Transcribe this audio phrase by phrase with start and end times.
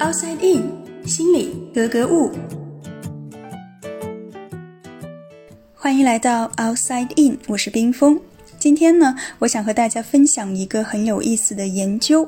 [0.00, 0.72] Outside In，
[1.06, 2.32] 心里格格物。
[5.74, 8.18] 欢迎来到 Outside In，我是冰峰。
[8.58, 12.26] 今天呢，我想和大家分享一个很有意思的研究。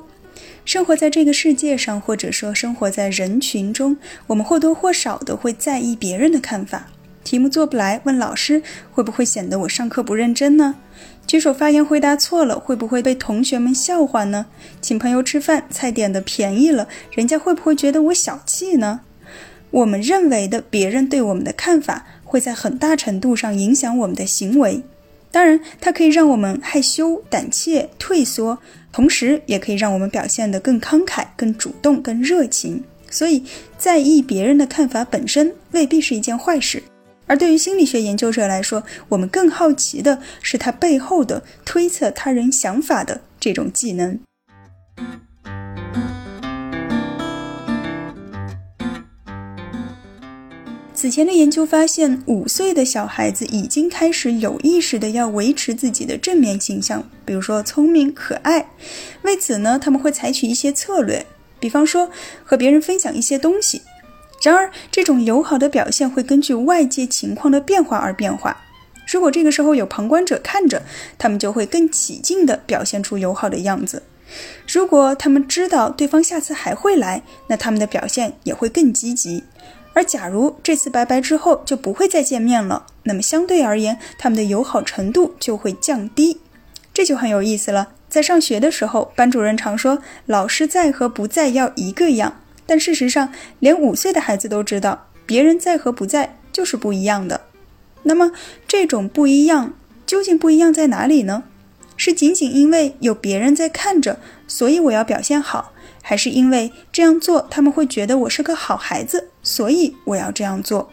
[0.67, 3.97] 生活在这个世界上，或者说生活在人群中，
[4.27, 6.89] 我们或多或少的会在意别人的看法。
[7.25, 8.63] 题目做不来，问老师
[8.93, 10.77] 会不会显得我上课不认真呢？
[11.27, 14.47] 举手发言回答错了，会不会被同学们笑话呢？
[14.81, 19.01] 请朋友吃饭，菜点的便宜了，人家会不会觉得我小气呢？
[19.71, 24.83] 我们认为的别人对我们的看法，会在很大程度上影响我们的行为。
[25.31, 28.59] 当然，它可以让我们害羞、胆怯、退缩，
[28.93, 32.85] 同时也可以让我们表现得更慷慨、更主动、更热情。
[33.09, 33.45] 所以，
[33.79, 36.83] 在意别人的看法本身未必是一件坏事。
[37.27, 44.19] 而对于心理学研究者来说，我们更好奇的是他背后的推测他人想法的这种技能。
[50.95, 58.69] 此前的研究发现，五岁的小孩子已经开始有意识的要维持自己的正面形象，比如说聪明可爱。
[59.23, 61.27] 为此呢，他们会采取一些策略，
[61.59, 62.09] 比方说
[62.45, 63.83] 和别人分享一些东西。
[64.43, 68.57] 然而，这种友好的表现会根据外界情况的变化而变化。
[69.07, 70.83] 如果这个时候有旁观者看着，
[71.17, 74.01] 他们就会更起劲地表现出友好的样子；
[74.67, 79.45] 如果他们知道对方下次还会来，那他们的表现也会更积极。
[79.93, 86.41] 而假如这次拜拜之后就不会再见面了，那么相对而言，他们的友好程度就会降低。
[86.95, 87.91] 这就很有意思了。
[88.09, 92.42] 在上学的时候，班主任常说，老师在和不在要一个样。
[92.67, 97.43] 但事实上，连五岁的孩子都知道，别人在和不在就是不一样的。
[98.05, 98.33] 那么，
[98.67, 99.75] 这种不一样
[100.07, 101.45] 究竟不一样在哪里呢？
[101.97, 110.91] 是仅仅因为有别人在看着，所以我要表现好，还是因为这样做他们会觉得我是个好孩子，所以我要这样做？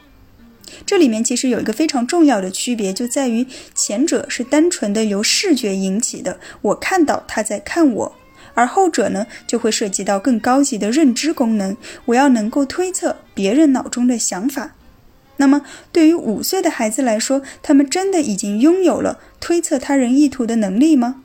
[0.85, 8.15] 这里面其实有一个非常重要的区别，就在于前者是单纯的由视觉引起的，我看到他在看我。
[8.59, 11.77] 而后者呢，就会涉及到更高级的认知功能。
[12.03, 14.71] 我要能够推测别人脑中的想法。
[15.37, 15.61] 那么，
[15.93, 21.23] 对于五岁的孩子来说，他们真的已经拥有了推测他人意图的能力吗？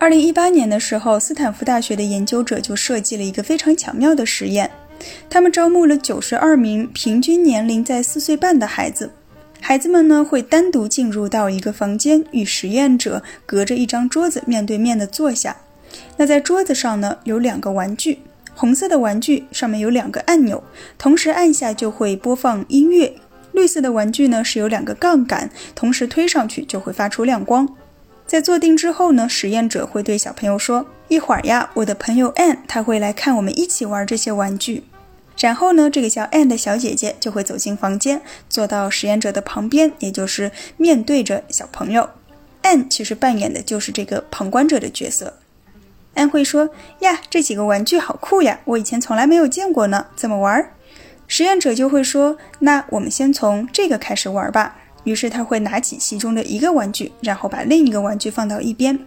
[0.00, 4.68] 二零一八年的时候，斯坦福大学的研究者就设计了一个非常巧妙的实验。
[5.30, 9.12] 他们招募了九十二名平均年龄在四岁半的孩子。
[9.66, 15.56] 孩子们呢会单独进入到一个房间，与实验者隔着一张桌子面对面的坐下。
[16.18, 18.18] 那在桌子上呢有两个玩具，
[18.54, 20.62] 红色的玩具上面有两个按钮，
[20.98, 23.14] 同时按下就会播放音乐。
[23.52, 27.66] 绿色的玩具呢是有两个杠杆，同时推上去就会发出亮光。
[28.26, 34.84] 在坐定之后呢，实验者会对小朋友说：“一会儿呀，我的朋友 Ann 他会来看我们一起玩这些玩具。”
[35.38, 42.10] 然后呢，这个叫 Anne 的小姐姐就会走进房间，坐到实验者的旁边，也就是面对着小朋友。
[42.62, 45.34] Anne 其实扮演的就是这个旁观者的角色。
[46.14, 50.70] Anne 会说：“呀，这几个玩具好酷呀，我以前从来没有见过呢，怎么玩？”
[51.26, 59.06] 实验者就会说：“那我们先从这个开始玩吧。”于是他会拿起其中的一个玩具，然后把另一个玩具放到一边。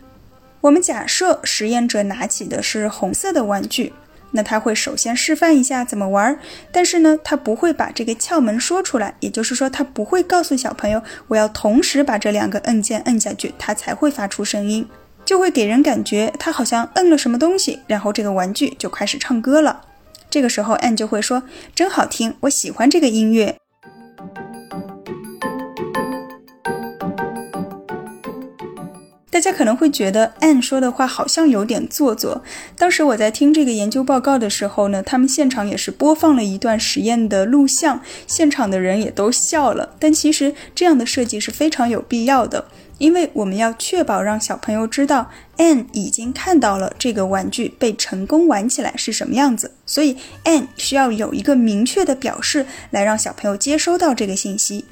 [0.61, 3.93] 我们假设实验者拿起的是红色的玩具。
[4.31, 6.37] 那他会首先示范一下怎么玩，
[6.71, 14.87] 但是呢，他不会把这个窍门说出来，也就是说，他不会告诉小朋友，我要同时把这两个按键摁下去，它才会发出声音，
[15.25, 19.81] 就会给人感觉他好像摁了什么东西，然后这个玩具就开始唱歌了。
[20.29, 23.55] 这个时候按就会说：“真好听，我喜欢这个音乐。”
[29.37, 32.41] 大家可能会觉得 Anne 说的话好像有点做作。
[32.75, 39.93] 当时我在听这个研究报告的时候呢，他们现场也是播放了一段实验的录像，现场的人也都笑了。
[39.99, 42.65] 但其实这样的设计是非常有必要的，
[42.97, 54.85] 因为我们要确保让小朋友知道 Anne 已经看到了这个玩具被成功玩起来是什么样子，所以 Anne 需要有一个明确的表示来让小朋友接收到这个信息。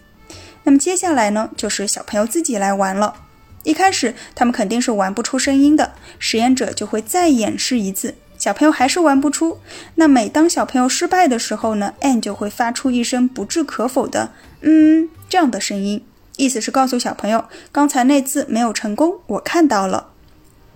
[0.65, 3.24] 那么接下来呢，就是小朋友自己来玩了。
[3.65, 5.91] 一开始，他们肯定是玩不出声音的。
[6.17, 9.59] 实验者就会再演示一次，小朋友还是玩不出。
[9.95, 14.31] 那每当小朋友失败的时候呢，Anne 就会发出一声不置可否的
[14.61, 16.05] “嗯”这样的声音，
[16.37, 20.11] 意思是告诉小朋友，刚才那次没有成功，我看到了。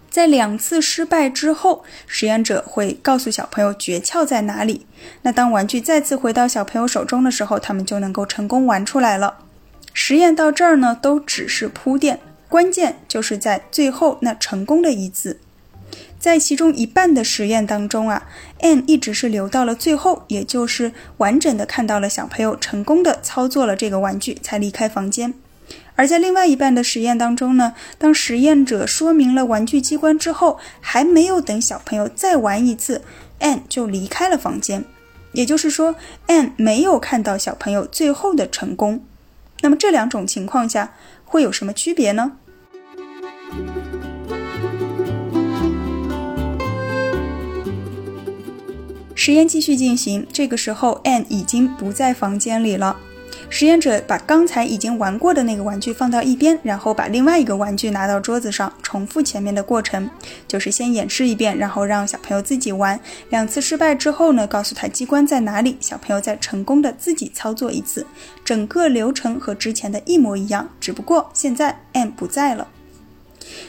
[0.10, 4.88] 在两次失败之后，实验者会告诉小朋友诀窍在哪里。
[5.22, 9.38] 那当玩具再次回到小朋友手中的时候，他们就能够成功玩出来了。
[9.94, 12.20] 实验到这儿呢，都只是铺垫。
[12.50, 15.40] 关键就是在最后那成功的一次。
[16.20, 18.28] 在其中一半的实验当中啊
[18.60, 25.34] ，N 一直是留到了最后，也就是完整的看到了小朋友成功的操作了这个玩具才离开房间。
[25.96, 33.04] 而在另外一半的实验当中呢，当实验者说明了玩具机关之后，还没有等小朋友再玩一次
[33.40, 34.84] ，N 就离开了房间。
[35.32, 39.06] 也就是说，N 没有看到小朋友最后的成功。
[39.62, 40.94] 那么这两种情况下
[41.24, 42.38] 会有什么区别呢？
[49.16, 52.98] 实验继续进行，这个时候，an 已经不在房间里了。
[53.50, 60.10] 实验者把刚才已经玩过的那个玩具放到一边，然后把另外一个玩具拿到桌子上，重复前面的过程，
[60.48, 63.00] 就是先演示一遍，然后让小朋友自己玩。
[63.30, 68.08] 两次失败之后呢，告诉他机关在哪里，小朋友再成功的自己操作一次，
[68.46, 72.68] 整个流程和之前的一模一样，只不过现在 M 不在了。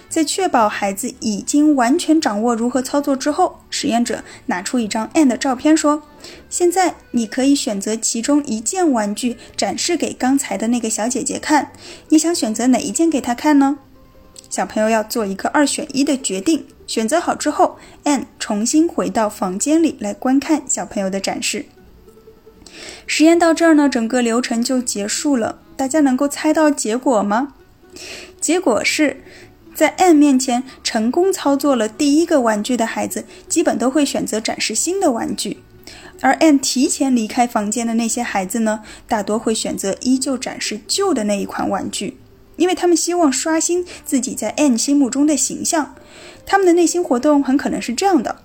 [0.08, 6.02] 在确保孩子已经完全掌握如何操作之后，实验者拿出一张 Anne 的照片，说
[6.50, 11.72] ：“现在你可以选择其中一件玩具展示给刚才的那个小姐姐看。
[12.08, 13.78] 你想选择哪一件给她看呢？”
[14.50, 16.66] 小朋友要做一个二选一的决定。
[16.88, 21.66] 选择好之后，Anne 重新回到房间里来观看小朋友的展示。
[23.06, 25.60] 实验到这儿呢，整个流程就结束了。
[25.76, 27.54] 大家能够猜到结果吗？
[28.40, 29.22] 结果是。
[29.75, 35.56] 在 N 面前成功操作了第一个玩具的孩子，基本都会选择展示新的玩具；
[36.20, 42.19] 而 N 提前离开房间的那些孩子呢，大多会选择依旧展示旧的那一款玩具，
[42.56, 45.94] 因为他们希望刷新自己在 N 心目中的形象。
[46.44, 48.43] 他们的内心活动很可能是这样的：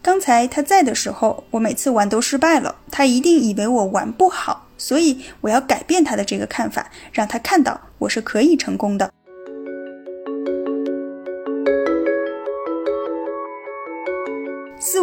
[0.00, 9.12] 刚才他在的时候，我每次玩都失败了，他一定以为我玩不好，所以我要改变他的这个看法，让他看到我是可以成功的。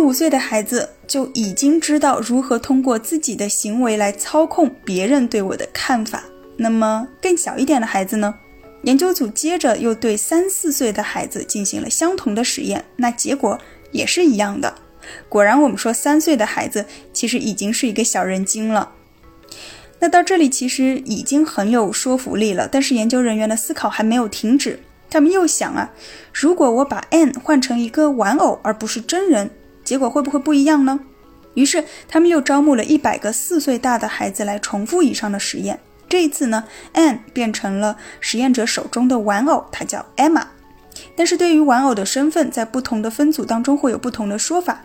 [0.02, 6.24] 五岁的孩子就已经知道如何通过自己的行为来操控别人对我的看法。
[6.58, 8.36] 那么更小一点的孩子呢？
[8.84, 13.60] 研究组接着又对三四岁的孩子进行了相同的实验，那结果
[13.92, 14.74] 也是一样的。
[15.30, 18.92] 果然，我们说三岁的孩子其实已经是一个小人精了。
[20.00, 24.80] 那到这里其实已经很有说服力了，但是研究人员的思考还没有停止。
[25.10, 25.92] 他们又想啊，
[26.34, 29.52] 如果我把 N 换成一个玩偶而不是真人。
[29.92, 31.02] 结果会不会不一样呢？
[31.54, 35.82] 于是他们又招募了一百个四岁大的孩子来重复以上的实验。
[36.08, 40.46] 这一次呢，Anne 变成了实验者手中的玩偶，它叫 Emma。
[41.14, 44.82] 但是对于玩偶的身份，在不同的分组当中会有不同的说法。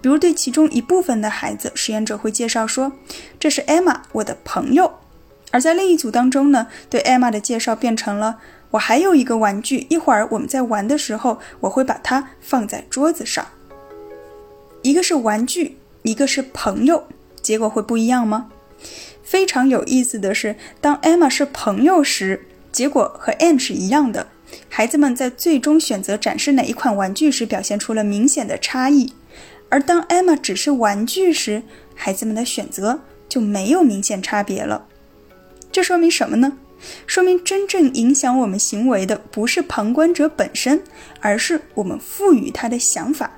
[0.00, 2.90] 比如对其中一部分的孩子，实验者会介绍说
[3.38, 4.92] ：“这是 Emma，我的朋友。”
[5.52, 8.40] 而在另一组当中呢，对 Emma 的介绍变成了
[8.72, 13.46] ：“我还有一个玩具，一会儿我们在玩的时候，我会把它放在桌子上。”
[14.88, 17.04] 一个是玩具，一个是朋友，
[17.42, 18.48] 结果会不一样吗？
[19.22, 24.28] 非常有意思的是，当 Emma 是朋友时，结果和 Anne 是一样的。
[24.70, 29.12] 孩子们在最终选择展示哪一款玩具时，表现出了明显的差异；
[29.68, 31.62] 而当 Emma 只是玩具时，
[31.94, 34.86] 孩子们的选择就没有明显差别了。
[35.70, 36.56] 这说明什么呢？
[37.06, 40.82] 说明真正影响我们行为的不是旁观者本身，
[41.20, 43.30] 而是我们赋予他的想法。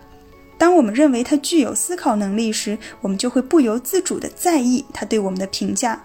[0.61, 6.01] 当我们认为他具有思考能力时，我们就会不由自主地在意他对我们的评价；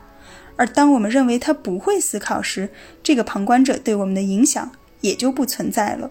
[0.55, 2.69] 而当我们认为他不会思考时，
[3.03, 4.71] 这个旁观者对我们的影响
[5.01, 6.09] 也就不存在了。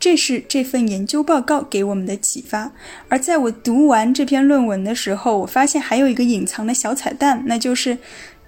[0.00, 2.72] 这是这份研究报告给我们的启发。
[3.08, 7.98] 而在我读完这篇论文的时候，我发现还有一个隐藏的小彩蛋，那就是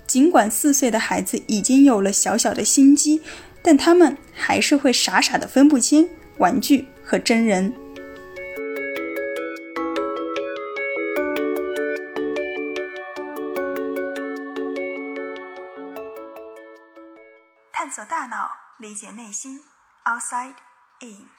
[0.07, 3.21] 尽管四岁的孩子已经有了小小的心机，
[3.61, 6.09] 但他们还是会傻傻的分不清
[6.39, 7.75] 玩具和真人。
[18.84, 19.64] 理解内心。
[20.06, 20.56] Outside
[21.02, 21.30] in。